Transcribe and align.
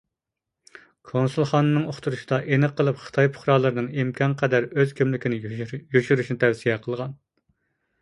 كونسۇلخانىنىڭ 1.09 1.85
ئۇقتۇرۇشىدا 1.91 2.41
ئېنىق 2.55 2.73
قىلىپ 2.81 2.99
خىتاي 3.05 3.31
پۇقرالىرىنىڭ 3.37 3.93
ئىمكانقەدەر 3.99 4.69
ئۆز 4.73 4.99
كىملىكىنى 5.03 5.43
يوشۇرۇشنى 5.61 6.43
تەۋسىيە 6.47 6.85
قىلغان. 6.91 7.19